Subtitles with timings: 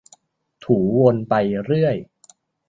[0.63, 1.33] ถูวนไป
[1.65, 1.95] เรื่อย